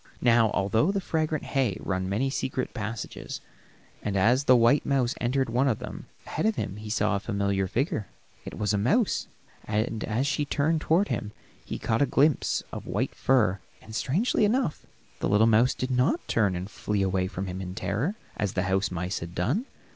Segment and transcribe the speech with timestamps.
[0.19, 3.39] Now all through the fragrant hay run many secret passages,
[4.01, 7.19] and as the white mouse entered one of them, ahead of him he saw a
[7.19, 8.07] familiar figure;
[8.43, 9.27] it was a mouse,
[9.63, 11.33] and as she turned toward him,
[11.63, 14.87] he caught a glimpse of white fur, and, strangely enough,
[15.19, 18.63] the little mouse did not turn and flee away from him in terror, as the
[18.63, 19.67] house mice had done.